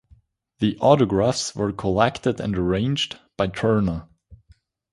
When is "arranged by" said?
2.57-3.45